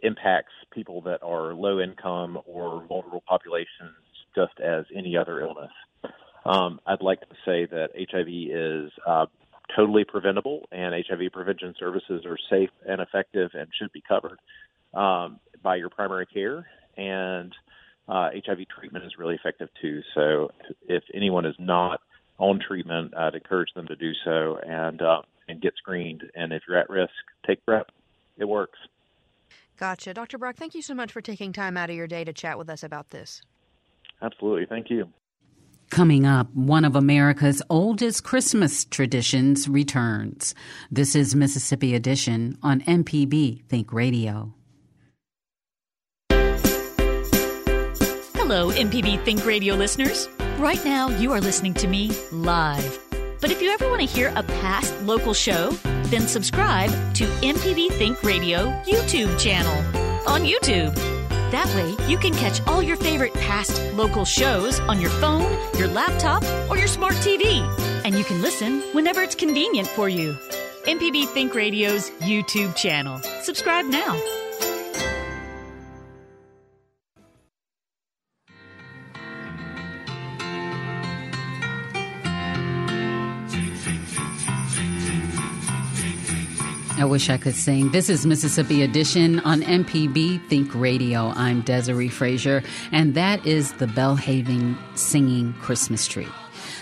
impacts 0.00 0.52
people 0.72 1.02
that 1.02 1.22
are 1.22 1.54
low 1.54 1.80
income 1.80 2.38
or 2.46 2.84
vulnerable 2.88 3.22
populations 3.26 3.96
just 4.34 4.58
as 4.60 4.84
any 4.94 5.16
other 5.16 5.40
illness. 5.40 5.70
Um, 6.44 6.80
I'd 6.86 7.00
like 7.00 7.20
to 7.20 7.36
say 7.44 7.66
that 7.66 7.90
HIV 7.96 8.28
is 8.28 8.92
uh, 9.06 9.26
totally 9.74 10.04
preventable, 10.04 10.68
and 10.70 10.94
HIV 10.94 11.32
prevention 11.32 11.74
services 11.78 12.24
are 12.26 12.36
safe 12.50 12.70
and 12.86 13.00
effective 13.00 13.50
and 13.54 13.68
should 13.78 13.92
be 13.92 14.02
covered 14.06 14.38
um, 14.92 15.40
by 15.62 15.76
your 15.76 15.88
primary 15.88 16.26
care. 16.26 16.66
And 16.96 17.52
uh, 18.08 18.30
HIV 18.46 18.66
treatment 18.78 19.04
is 19.04 19.12
really 19.18 19.34
effective 19.34 19.68
too. 19.80 20.02
So 20.14 20.50
if 20.88 21.02
anyone 21.14 21.46
is 21.46 21.56
not 21.58 22.00
on 22.38 22.60
treatment, 22.60 23.16
I'd 23.16 23.34
encourage 23.34 23.72
them 23.74 23.86
to 23.86 23.96
do 23.96 24.12
so 24.24 24.58
and 24.58 25.00
uh, 25.00 25.22
and 25.48 25.60
get 25.60 25.74
screened. 25.76 26.22
And 26.34 26.52
if 26.52 26.62
you're 26.68 26.78
at 26.78 26.90
risk, 26.90 27.12
take 27.46 27.64
PrEP. 27.64 27.90
It 28.38 28.46
works. 28.46 28.78
Gotcha. 29.78 30.14
Dr. 30.14 30.38
Brock, 30.38 30.56
thank 30.56 30.74
you 30.74 30.82
so 30.82 30.94
much 30.94 31.12
for 31.12 31.20
taking 31.20 31.52
time 31.52 31.76
out 31.76 31.90
of 31.90 31.96
your 31.96 32.06
day 32.06 32.24
to 32.24 32.32
chat 32.32 32.58
with 32.58 32.70
us 32.70 32.82
about 32.82 33.10
this. 33.10 33.42
Absolutely. 34.22 34.66
Thank 34.66 34.90
you. 34.90 35.08
Coming 35.90 36.26
up, 36.26 36.52
one 36.54 36.84
of 36.84 36.96
America's 36.96 37.62
oldest 37.68 38.24
Christmas 38.24 38.84
traditions 38.84 39.68
returns. 39.68 40.54
This 40.90 41.14
is 41.14 41.34
Mississippi 41.34 41.94
Edition 41.94 42.58
on 42.62 42.80
MPB 42.82 43.64
Think 43.64 43.92
Radio. 43.92 44.54
Hello, 48.54 48.70
MPB 48.70 49.24
Think 49.24 49.44
Radio 49.44 49.74
listeners. 49.74 50.28
Right 50.58 50.78
now, 50.84 51.08
you 51.08 51.32
are 51.32 51.40
listening 51.40 51.74
to 51.74 51.88
me 51.88 52.12
live. 52.30 53.00
But 53.40 53.50
if 53.50 53.60
you 53.60 53.68
ever 53.72 53.88
want 53.88 54.00
to 54.00 54.06
hear 54.06 54.32
a 54.36 54.44
past 54.44 54.94
local 55.02 55.34
show, 55.34 55.70
then 56.04 56.28
subscribe 56.28 56.90
to 57.16 57.24
MPB 57.42 57.90
Think 57.94 58.22
Radio 58.22 58.66
YouTube 58.86 59.36
channel 59.40 59.74
on 60.28 60.42
YouTube. 60.42 60.94
That 61.50 61.66
way, 61.74 61.96
you 62.08 62.16
can 62.16 62.32
catch 62.32 62.64
all 62.68 62.80
your 62.80 62.94
favorite 62.94 63.34
past 63.34 63.82
local 63.94 64.24
shows 64.24 64.78
on 64.78 65.00
your 65.00 65.10
phone, 65.10 65.50
your 65.76 65.88
laptop, 65.88 66.44
or 66.70 66.78
your 66.78 66.86
smart 66.86 67.14
TV. 67.14 67.58
And 68.04 68.14
you 68.14 68.22
can 68.22 68.40
listen 68.40 68.82
whenever 68.92 69.20
it's 69.20 69.34
convenient 69.34 69.88
for 69.88 70.08
you. 70.08 70.34
MPB 70.84 71.26
Think 71.30 71.56
Radio's 71.56 72.10
YouTube 72.20 72.76
channel. 72.76 73.18
Subscribe 73.42 73.86
now. 73.86 74.43
I 87.04 87.06
wish 87.06 87.28
I 87.28 87.36
could 87.36 87.54
sing. 87.54 87.90
This 87.90 88.08
is 88.08 88.24
Mississippi 88.24 88.80
Edition 88.80 89.38
on 89.40 89.60
MPB 89.60 90.48
Think 90.48 90.74
Radio. 90.74 91.34
I'm 91.36 91.60
Desiree 91.60 92.08
Frazier, 92.08 92.62
and 92.92 93.14
that 93.14 93.44
is 93.44 93.74
the 93.74 93.84
Belhaven 93.84 94.74
Singing 94.96 95.52
Christmas 95.60 96.06
Tree. 96.06 96.26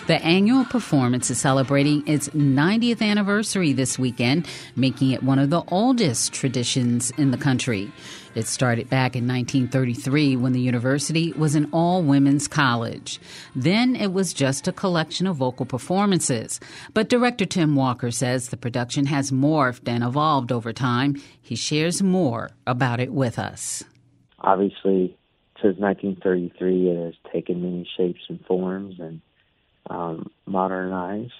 The 0.08 0.20
annual 0.24 0.64
performance 0.64 1.30
is 1.30 1.38
celebrating 1.38 2.06
its 2.08 2.28
90th 2.30 3.00
anniversary 3.00 3.72
this 3.72 4.00
weekend, 4.00 4.48
making 4.74 5.12
it 5.12 5.22
one 5.22 5.38
of 5.38 5.50
the 5.50 5.62
oldest 5.68 6.32
traditions 6.32 7.12
in 7.12 7.30
the 7.30 7.38
country. 7.38 7.92
It 8.34 8.48
started 8.48 8.90
back 8.90 9.14
in 9.14 9.28
1933 9.28 10.34
when 10.34 10.54
the 10.54 10.60
university 10.60 11.32
was 11.34 11.54
an 11.54 11.68
all 11.72 12.02
women's 12.02 12.48
college. 12.48 13.20
Then 13.54 13.94
it 13.94 14.12
was 14.12 14.34
just 14.34 14.66
a 14.66 14.72
collection 14.72 15.28
of 15.28 15.36
vocal 15.36 15.66
performances. 15.66 16.58
But 16.94 17.08
director 17.08 17.44
Tim 17.44 17.76
Walker 17.76 18.10
says 18.10 18.48
the 18.48 18.56
production 18.56 19.06
has 19.06 19.30
morphed 19.30 19.86
and 19.86 20.02
evolved 20.02 20.50
over 20.50 20.72
time. 20.72 21.14
He 21.40 21.54
shares 21.54 22.02
more 22.02 22.50
about 22.66 22.98
it 22.98 23.12
with 23.12 23.38
us. 23.38 23.84
Obviously, 24.40 25.16
since 25.62 25.78
1933, 25.78 26.88
it 26.88 27.04
has 27.04 27.14
taken 27.32 27.62
many 27.62 27.88
shapes 27.96 28.22
and 28.28 28.44
forms 28.46 28.96
and 28.98 29.20
um, 29.88 30.30
modernized. 30.46 31.32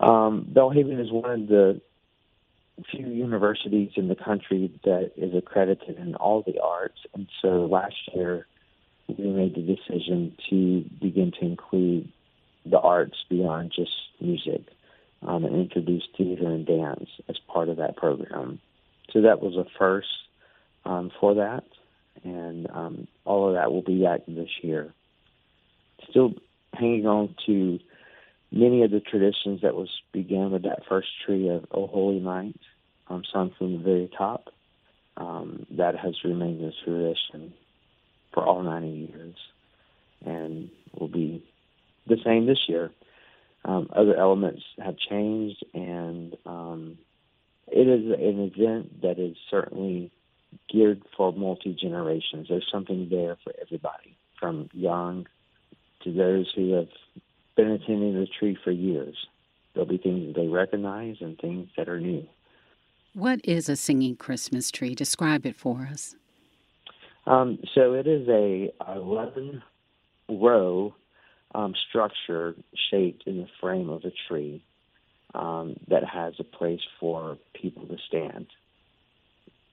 Um, 0.00 0.46
Belhaven 0.52 1.00
is 1.00 1.10
one 1.10 1.42
of 1.42 1.48
the 1.48 1.80
few 2.90 3.06
universities 3.06 3.92
in 3.96 4.08
the 4.08 4.16
country 4.16 4.72
that 4.84 5.12
is 5.16 5.34
accredited 5.34 5.96
in 5.96 6.14
all 6.16 6.42
the 6.42 6.60
arts, 6.60 6.98
and 7.14 7.28
so 7.40 7.66
last 7.66 7.94
year 8.14 8.46
we 9.06 9.26
made 9.26 9.54
the 9.54 9.60
decision 9.60 10.36
to 10.50 10.84
begin 11.00 11.32
to 11.38 11.44
include 11.44 12.10
the 12.66 12.80
arts 12.80 13.16
beyond 13.28 13.72
just 13.74 13.92
music 14.20 14.62
um, 15.22 15.44
and 15.44 15.54
introduce 15.54 16.02
theater 16.16 16.46
and 16.46 16.66
dance 16.66 17.08
as 17.28 17.36
part 17.46 17.68
of 17.68 17.76
that 17.76 17.96
program. 17.96 18.60
So 19.12 19.22
that 19.22 19.40
was 19.40 19.54
a 19.56 19.66
first 19.78 20.08
um, 20.84 21.10
for 21.20 21.34
that, 21.34 21.64
and 22.24 22.68
um, 22.70 23.08
all 23.24 23.48
of 23.48 23.54
that 23.54 23.70
will 23.70 23.82
be 23.82 24.02
back 24.02 24.22
this 24.26 24.48
year. 24.62 24.92
Still 26.10 26.34
hanging 26.74 27.06
on 27.06 27.34
to 27.46 27.78
many 28.50 28.82
of 28.82 28.90
the 28.90 29.00
traditions 29.00 29.62
that 29.62 29.74
was 29.74 29.88
began 30.12 30.50
with 30.50 30.62
that 30.62 30.86
first 30.88 31.08
tree 31.24 31.48
of 31.48 31.66
"O 31.70 31.86
Holy 31.86 32.20
Night," 32.20 32.58
um, 33.08 33.22
sung 33.32 33.52
from 33.56 33.72
the 33.72 33.78
very 33.78 34.10
top. 34.16 34.50
Um, 35.16 35.66
that 35.70 35.96
has 35.96 36.24
remained 36.24 36.60
a 36.64 36.72
tradition 36.84 37.54
for 38.32 38.44
all 38.44 38.62
90 38.62 38.88
years, 38.88 39.36
and 40.26 40.68
will 40.98 41.08
be 41.08 41.44
the 42.08 42.16
same 42.24 42.46
this 42.46 42.68
year. 42.68 42.90
Um, 43.64 43.88
other 43.94 44.16
elements 44.16 44.62
have 44.82 44.96
changed, 44.98 45.64
and 45.72 46.36
um, 46.44 46.98
it 47.68 47.86
is 47.88 48.06
an 48.06 48.52
event 48.52 49.02
that 49.02 49.18
is 49.18 49.36
certainly 49.50 50.10
geared 50.68 51.02
for 51.16 51.32
multi 51.32 51.74
generations. 51.74 52.48
There's 52.48 52.68
something 52.70 53.08
there 53.08 53.36
for 53.42 53.52
everybody, 53.60 54.16
from 54.38 54.68
young 54.72 55.26
to 56.04 56.12
those 56.12 56.52
who 56.54 56.72
have 56.72 56.88
been 57.56 57.70
attending 57.70 58.14
the 58.14 58.26
tree 58.38 58.56
for 58.62 58.70
years. 58.70 59.16
There'll 59.74 59.88
be 59.88 59.98
things 59.98 60.26
that 60.26 60.40
they 60.40 60.46
recognize 60.46 61.16
and 61.20 61.38
things 61.38 61.68
that 61.76 61.88
are 61.88 62.00
new. 62.00 62.26
What 63.14 63.40
is 63.44 63.68
a 63.68 63.76
singing 63.76 64.16
Christmas 64.16 64.70
tree? 64.70 64.94
Describe 64.94 65.46
it 65.46 65.56
for 65.56 65.88
us. 65.90 66.16
Um, 67.26 67.58
so 67.74 67.94
it 67.94 68.06
is 68.06 68.28
a 68.28 68.72
11 68.94 69.62
row 70.28 70.94
um, 71.54 71.74
structure 71.88 72.54
shaped 72.90 73.24
in 73.26 73.38
the 73.38 73.46
frame 73.60 73.88
of 73.88 74.04
a 74.04 74.12
tree 74.28 74.64
um, 75.34 75.76
that 75.88 76.04
has 76.04 76.34
a 76.38 76.44
place 76.44 76.80
for 77.00 77.38
people 77.54 77.86
to 77.86 77.96
stand. 78.06 78.46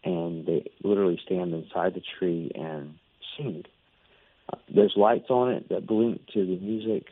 And 0.03 0.45
they 0.45 0.71
literally 0.83 1.19
stand 1.25 1.53
inside 1.53 1.93
the 1.93 2.01
tree 2.19 2.51
and 2.55 2.95
sing. 3.37 3.65
There's 4.73 4.93
lights 4.95 5.29
on 5.29 5.51
it 5.51 5.69
that 5.69 5.87
blink 5.87 6.27
to 6.33 6.45
the 6.45 6.57
music. 6.57 7.07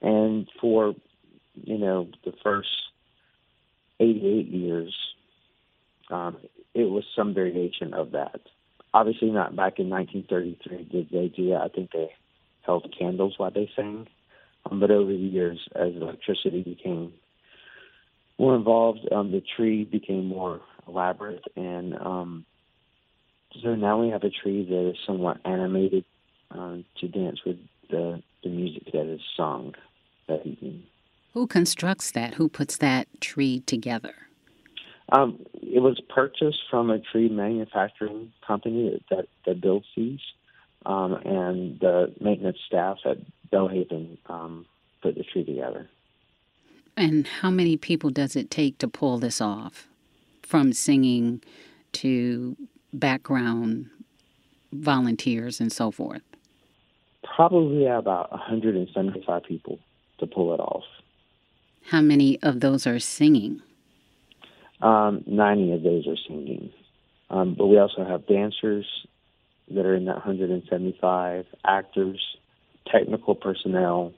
And 0.00 0.48
for, 0.60 0.94
you 1.54 1.78
know, 1.78 2.08
the 2.24 2.32
first 2.42 2.68
88 4.00 4.46
years, 4.46 4.96
um, 6.10 6.36
it 6.74 6.84
was 6.84 7.04
some 7.16 7.34
variation 7.34 7.94
of 7.94 8.12
that. 8.12 8.40
Obviously, 8.94 9.30
not 9.30 9.56
back 9.56 9.78
in 9.78 9.90
1933 9.90 10.84
did 10.84 11.10
they 11.10 11.28
do 11.28 11.50
that. 11.50 11.62
I 11.62 11.68
think 11.68 11.90
they 11.92 12.10
held 12.62 12.94
candles 12.96 13.34
while 13.36 13.50
they 13.50 13.70
sang. 13.76 14.06
Um, 14.66 14.80
but 14.80 14.90
over 14.90 15.10
the 15.10 15.18
years, 15.18 15.58
as 15.74 15.94
electricity 15.94 16.62
became 16.62 17.12
more 18.38 18.54
involved, 18.54 19.00
um, 19.12 19.32
the 19.32 19.42
tree 19.56 19.84
became 19.84 20.26
more 20.26 20.60
elaborate, 20.86 21.44
and 21.56 21.94
um, 21.94 22.44
so 23.62 23.74
now 23.74 24.00
we 24.00 24.10
have 24.10 24.24
a 24.24 24.30
tree 24.30 24.64
that 24.64 24.90
is 24.90 24.96
somewhat 25.06 25.38
animated 25.44 26.04
uh, 26.50 26.76
to 27.00 27.08
dance 27.08 27.40
with 27.44 27.56
the, 27.90 28.22
the 28.42 28.48
music 28.48 28.84
that 28.92 29.06
is 29.06 29.20
sung 29.36 29.74
that 30.28 30.46
evening. 30.46 30.82
Who 31.34 31.46
constructs 31.46 32.10
that? 32.12 32.34
Who 32.34 32.48
puts 32.48 32.76
that 32.78 33.08
tree 33.20 33.60
together? 33.60 34.14
Um, 35.10 35.38
it 35.54 35.80
was 35.80 36.00
purchased 36.08 36.60
from 36.70 36.90
a 36.90 36.98
tree 36.98 37.28
manufacturing 37.28 38.32
company 38.46 39.02
that, 39.10 39.26
that 39.46 39.60
builds 39.60 39.86
these, 39.96 40.20
um, 40.84 41.14
and 41.24 41.80
the 41.80 42.14
maintenance 42.20 42.58
staff 42.66 42.98
at 43.06 43.18
Belhaven 43.50 44.18
um, 44.26 44.66
put 45.02 45.14
the 45.14 45.24
tree 45.24 45.44
together. 45.44 45.88
And 46.96 47.26
how 47.26 47.50
many 47.50 47.76
people 47.76 48.10
does 48.10 48.36
it 48.36 48.50
take 48.50 48.78
to 48.78 48.88
pull 48.88 49.18
this 49.18 49.40
off? 49.40 49.88
From 50.42 50.72
singing 50.72 51.42
to 51.92 52.56
background 52.92 53.86
volunteers 54.72 55.60
and 55.60 55.72
so 55.72 55.90
forth? 55.90 56.22
Probably 57.36 57.86
about 57.86 58.30
175 58.30 59.42
people 59.44 59.78
to 60.18 60.26
pull 60.26 60.54
it 60.54 60.60
off. 60.60 60.84
How 61.84 62.00
many 62.00 62.38
of 62.42 62.60
those 62.60 62.86
are 62.86 62.98
singing? 62.98 63.62
Um, 64.80 65.24
90 65.26 65.72
of 65.72 65.82
those 65.82 66.06
are 66.06 66.16
singing. 66.28 66.70
Um, 67.30 67.54
but 67.56 67.66
we 67.66 67.78
also 67.78 68.04
have 68.04 68.26
dancers 68.26 68.86
that 69.70 69.84
are 69.84 69.94
in 69.94 70.06
that 70.06 70.16
175, 70.16 71.46
actors, 71.64 72.20
technical 72.90 73.34
personnel, 73.34 74.12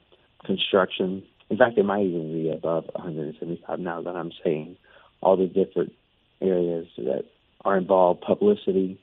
construction. 0.45 1.23
In 1.49 1.57
fact, 1.57 1.77
it 1.77 1.83
might 1.83 2.05
even 2.05 2.31
be 2.33 2.49
above 2.49 2.85
175 2.93 3.79
now 3.79 4.01
that 4.01 4.15
I'm 4.15 4.31
saying 4.43 4.77
all 5.21 5.37
the 5.37 5.47
different 5.47 5.93
areas 6.41 6.87
that 6.97 7.25
are 7.65 7.77
involved, 7.77 8.21
publicity. 8.21 8.99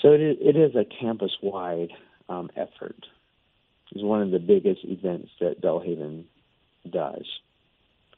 So 0.00 0.12
it 0.12 0.20
is, 0.20 0.36
it 0.40 0.56
is 0.56 0.74
a 0.74 0.84
campus 0.84 1.32
wide 1.42 1.90
um, 2.28 2.50
effort. 2.56 3.06
It's 3.92 4.02
one 4.02 4.22
of 4.22 4.30
the 4.30 4.38
biggest 4.38 4.80
events 4.84 5.30
that 5.40 5.60
Belhaven 5.60 6.24
does 6.90 7.24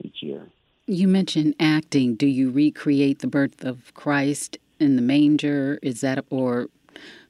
each 0.03 0.23
year. 0.23 0.47
You 0.87 1.09
mentioned 1.09 1.55
acting. 1.61 2.15
Do 2.15 2.27
you 2.27 2.51
recreate 2.51 3.19
the 3.19 3.27
birth 3.27 3.65
of 3.65 3.93
Christ 3.95 4.57
in 4.81 4.97
the 4.97 5.03
manger? 5.03 5.79
Is 5.83 6.01
that 6.01 6.25
or 6.31 6.69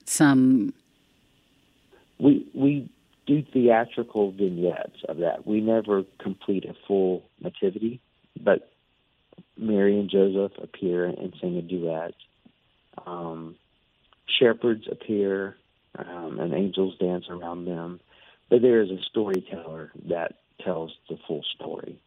some? 0.04 0.72
We 2.18 2.46
we 2.54 2.88
do 3.26 3.42
theatrical 3.52 4.31
vignettes 4.33 5.02
of 5.09 5.18
that. 5.18 5.46
We 5.46 5.61
never 5.61 6.04
complete 6.18 6.64
a 6.64 6.74
full 6.87 7.24
nativity, 7.40 8.00
but 8.40 8.70
Mary 9.59 9.99
and 9.99 10.09
Joseph 10.09 10.53
appear 10.62 11.05
and 11.05 11.35
sing 11.40 11.57
a 11.57 11.62
duet. 11.62 12.14
Um, 13.07 13.57
shepherds 14.38 14.87
appear 14.90 15.57
um, 15.99 16.38
and 16.38 16.55
angels 16.55 16.97
dance 16.99 17.27
around 17.29 17.64
them. 17.64 18.01
but 18.51 18.62
there 18.62 18.81
is 18.81 18.90
a 18.90 19.03
storyteller 19.11 19.90
that 20.09 20.37
tells 20.64 20.92
the 21.09 21.18
full 21.27 21.42
story. 21.55 22.01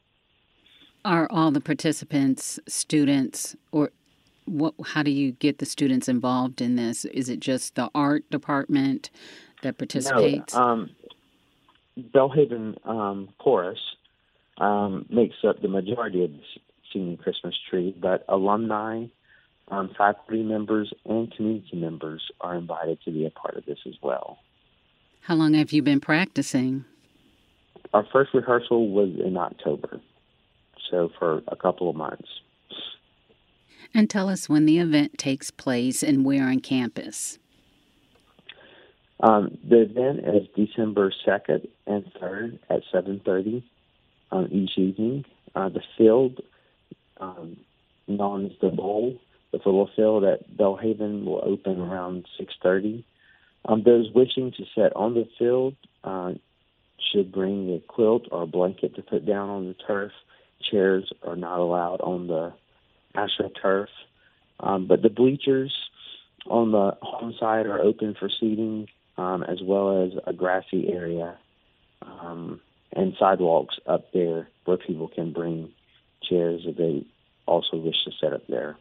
Are 1.04 1.28
all 1.32 1.52
the 1.52 1.62
participants 1.62 2.60
students, 2.68 3.56
or 3.72 3.92
what? 4.46 4.76
How 4.86 5.02
do 5.04 5.12
you 5.12 5.32
get 5.32 5.58
the 5.58 5.66
students 5.66 6.08
involved 6.08 6.62
in 6.62 6.76
this? 6.76 7.06
Is 7.06 7.28
it 7.28 7.40
just 7.40 7.76
the 7.76 7.90
art 7.96 8.30
department 8.30 9.10
that 9.64 9.78
participates? 9.78 10.54
No, 10.54 10.62
um, 10.62 10.90
Belhaven 11.98 12.78
um, 12.88 13.30
Chorus 13.40 13.80
um, 14.60 15.06
makes 15.10 15.38
up 15.44 15.62
the 15.62 15.68
majority 15.68 16.24
of 16.24 16.32
the 16.32 16.44
singing 16.92 17.18
Christmas 17.18 17.56
tree, 17.70 17.96
but 18.00 18.24
alumni, 18.28 19.06
um, 19.70 19.90
faculty 19.98 20.44
members, 20.44 20.94
and 21.06 21.34
community 21.34 21.78
members 21.78 22.22
are 22.42 22.56
invited 22.56 23.00
to 23.06 23.12
be 23.12 23.26
a 23.26 23.30
part 23.30 23.56
of 23.56 23.66
this 23.66 23.80
as 23.88 23.96
well. 24.02 24.40
How 25.22 25.36
long 25.36 25.54
have 25.54 25.72
you 25.72 25.82
been 25.82 26.00
practicing? 26.00 26.86
Our 27.94 28.06
first 28.12 28.34
rehearsal 28.34 28.90
was 28.90 29.10
in 29.24 29.38
October, 29.38 30.00
so 30.90 31.10
for 31.20 31.42
a 31.48 31.56
couple 31.56 31.90
of 31.90 31.96
months. 31.96 32.28
And 33.94 34.10
tell 34.10 34.30
us 34.30 34.48
when 34.48 34.66
the 34.66 34.80
event 34.80 35.18
takes 35.18 35.52
place 35.52 36.02
and 36.02 36.24
where 36.26 36.48
on 36.48 36.60
campus. 36.60 37.38
Um, 39.22 39.58
the 39.68 39.82
event 39.82 40.20
is 40.26 40.48
December 40.56 41.14
2nd 41.28 41.68
and 41.86 42.06
3rd 42.20 42.60
at 42.70 42.82
7.30 42.94 43.64
um, 44.32 44.48
each 44.52 44.78
evening. 44.78 45.26
Uh, 45.54 45.70
the 45.70 45.82
field, 45.98 46.42
um, 47.22 47.58
known 48.08 48.46
as 48.48 48.52
the 48.62 48.70
Bowl, 48.70 49.18
the 49.52 49.60
football 49.60 49.90
field 49.96 50.24
at 50.24 50.50
Belhaven 50.58 51.24
will 51.24 51.42
open 51.44 51.80
around 51.80 52.26
6.30. 52.40 53.04
Um, 53.66 53.84
those 53.84 54.10
wishing 54.14 54.52
to 54.58 54.64
sit 54.76 54.96
on 54.96 55.14
the 55.14 55.28
field 55.38 55.76
uh, 56.04 56.34
should 57.12 57.32
bring 57.32 57.74
a 57.74 57.80
quilt 57.80 58.28
or 58.32 58.44
a 58.44 58.48
blanket 58.48 58.96
to 58.96 59.02
put 59.02 59.26
down 59.26 59.50
on 59.50 59.68
the 59.68 59.76
turf. 59.76 60.12
Chairs 60.72 61.12
are 61.24 61.36
not 61.36 61.60
allowed 61.60 62.02
on 62.02 62.28
the 62.28 62.54
astroturf. 63.16 63.88
Um, 64.60 64.88
but 64.88 65.02
the 65.02 65.10
bleachers 65.10 65.74
on 66.48 66.72
the 66.72 66.98
home 67.02 67.34
side 67.40 67.66
are 67.66 67.80
open 67.80 68.16
for 68.20 68.30
seating 68.30 68.88
um, 69.18 69.44
as 69.44 69.60
well 69.62 70.04
as 70.04 70.12
a 70.26 70.34
grassy 70.34 70.92
area 70.92 71.38
um, 72.02 72.62
and 72.94 73.14
sidewalks 73.20 73.76
up 73.86 74.12
there 74.14 74.48
where 74.66 74.78
people 74.78 75.08
can 75.08 75.34
bring 75.34 75.72
chairs 76.22 76.64
that 76.66 76.78
they 76.78 77.06
also 77.46 77.78
wish 77.78 78.04
to 78.06 78.12
set 78.20 78.34
up 78.34 78.46
there. 78.48 78.78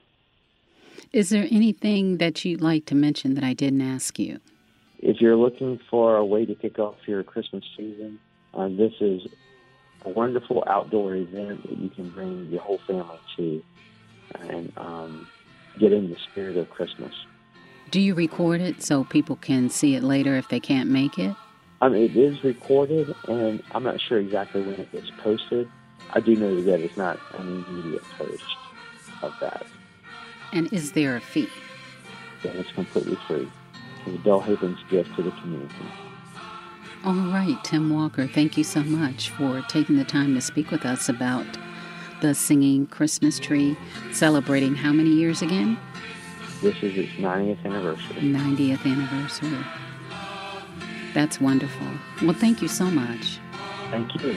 Is 1.13 1.31
there 1.31 1.47
anything 1.51 2.19
that 2.19 2.45
you'd 2.45 2.61
like 2.61 2.87
to 2.87 2.95
mention 2.95 3.35
that 3.35 3.45
I 3.45 3.55
didn't 3.55 3.81
ask 3.81 4.19
you? 4.19 4.39
If 4.99 5.21
you're 5.21 5.37
looking 5.37 5.81
for 5.91 6.17
a 6.17 6.25
way 6.25 6.45
to 6.45 6.55
kick 6.55 6.79
off 6.79 6.97
your 7.07 7.23
Christmas 7.23 7.65
season, 7.77 8.19
uh, 8.55 8.69
this 8.69 8.93
is 9.01 9.23
a 10.05 10.11
wonderful 10.11 10.63
outdoor 10.67 11.15
event 11.17 11.69
that 11.69 11.79
you 11.79 11.89
can 11.91 12.11
bring 12.11 12.47
your 12.47 12.61
whole 12.61 12.81
family 12.87 13.19
to 13.37 13.63
and 14.41 14.73
um, 14.77 15.27
get 15.79 15.93
in 15.93 16.11
the 16.11 16.17
spirit 16.31 16.57
of 16.57 16.71
Christmas. 16.71 17.15
Do 17.91 18.01
you 18.01 18.15
record 18.15 18.61
it 18.61 18.83
so 18.83 19.05
people 19.05 19.37
can 19.37 19.69
see 19.69 19.97
it 19.97 20.05
later 20.05 20.37
if 20.37 20.49
they 20.49 20.61
can't 20.61 20.89
make 20.89 21.19
it? 21.19 21.35
Um, 21.81 21.95
it 21.95 22.15
is 22.15 22.45
recorded, 22.45 23.15
and 23.27 23.63
I'm 23.73 23.83
not 23.83 24.01
sure 24.01 24.19
exactly 24.19 24.63
when 24.63 24.75
it 24.75 24.93
gets 24.93 25.11
posted. 25.23 25.69
I 26.13 26.21
do 26.21 26.35
know 26.37 26.61
that 26.63 26.81
it's 26.81 26.97
not 26.97 27.19
an 27.39 27.65
immediate 27.69 28.03
post 28.19 28.43
of 29.23 29.33
that. 29.41 29.67
And 30.53 30.73
is 30.73 30.93
there 30.93 31.17
a 31.17 31.21
fee? 31.21 31.49
Yeah, 32.43 32.53
it's 32.53 32.73
completely 32.73 33.17
free. 33.29 33.51
It's 34.07 34.23
Belhaven's 34.23 34.83
gift 34.91 35.15
to 35.17 35.23
the 35.23 35.31
community. 35.31 35.75
All 37.05 37.15
right, 37.15 37.57
Tim 37.65 37.91
Walker, 37.95 38.27
thank 38.27 38.59
you 38.59 38.65
so 38.65 38.83
much 38.83 39.31
for 39.31 39.63
taking 39.69 39.97
the 39.97 40.05
time 40.05 40.35
to 40.35 40.41
speak 40.41 40.71
with 40.71 40.85
us 40.85 41.09
about 41.09 41.47
the 42.21 42.35
singing 42.35 42.87
Christmas 42.87 43.39
tree, 43.39 43.77
celebrating 44.13 44.75
how 44.75 44.93
many 44.93 45.11
years 45.11 45.41
again? 45.41 45.79
This 46.61 46.77
is 46.83 46.97
its 46.99 47.13
90th 47.13 47.65
anniversary. 47.65 48.17
90th 48.17 48.85
anniversary. 48.85 49.65
That's 51.15 51.41
wonderful. 51.41 51.87
Well, 52.23 52.35
thank 52.35 52.61
you 52.61 52.69
so 52.69 52.85
much. 52.85 53.39
Thank 53.91 54.23
you. 54.23 54.37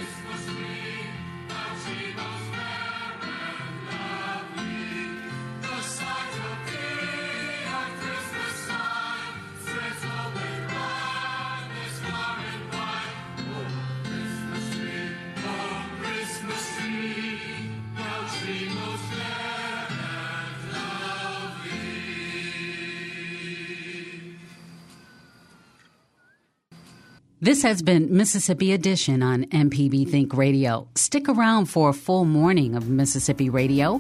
Has 27.64 27.82
been 27.82 28.16
Mississippi 28.16 28.74
Edition 28.74 29.24
on 29.24 29.46
MPB 29.46 30.10
Think 30.10 30.36
Radio. 30.36 30.88
Stick 30.96 31.28
around 31.28 31.66
for 31.66 31.90
a 31.90 31.94
full 31.94 32.26
morning 32.26 32.76
of 32.76 32.90
Mississippi 32.90 33.50
Radio 33.50 34.00